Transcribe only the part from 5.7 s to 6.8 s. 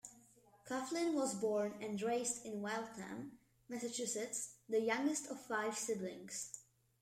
siblings.